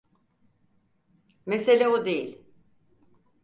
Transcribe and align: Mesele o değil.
Mesele 1.45 1.87
o 1.87 2.05
değil. 2.05 2.41